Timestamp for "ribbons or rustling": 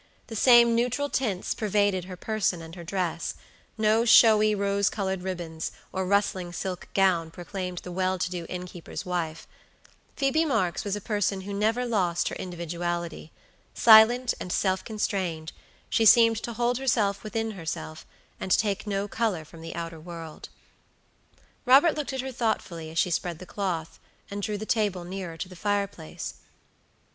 5.21-6.51